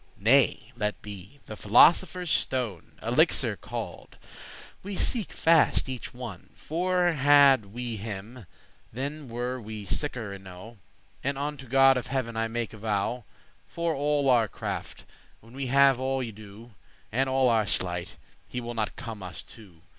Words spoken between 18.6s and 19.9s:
not come us to.